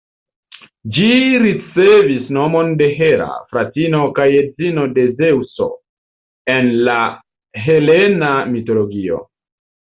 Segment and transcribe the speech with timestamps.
[0.93, 1.09] Ĝi
[1.43, 5.69] ricevis nomon de Hera, fratino kaj edzino de Zeŭso
[6.57, 6.99] en la
[7.69, 9.25] helena mitologio.